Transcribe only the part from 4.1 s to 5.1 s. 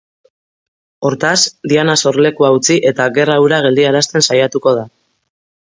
saiatuko da.